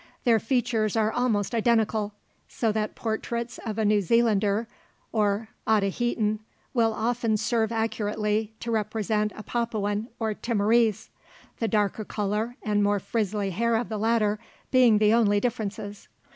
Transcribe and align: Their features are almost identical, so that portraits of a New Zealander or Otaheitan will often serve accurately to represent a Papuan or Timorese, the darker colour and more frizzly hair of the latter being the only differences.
Their 0.23 0.39
features 0.39 0.95
are 0.97 1.11
almost 1.11 1.53
identical, 1.53 2.13
so 2.47 2.71
that 2.71 2.95
portraits 2.95 3.59
of 3.63 3.77
a 3.77 3.85
New 3.85 4.01
Zealander 4.01 4.67
or 5.11 5.49
Otaheitan 5.67 6.39
will 6.73 6.91
often 6.91 7.37
serve 7.37 7.71
accurately 7.71 8.51
to 8.61 8.71
represent 8.71 9.31
a 9.35 9.43
Papuan 9.43 10.07
or 10.17 10.33
Timorese, 10.33 11.11
the 11.59 11.67
darker 11.67 12.03
colour 12.03 12.55
and 12.63 12.81
more 12.81 12.99
frizzly 12.99 13.51
hair 13.51 13.75
of 13.75 13.89
the 13.89 13.99
latter 13.99 14.39
being 14.71 14.97
the 14.97 15.13
only 15.13 15.39
differences. 15.39 16.07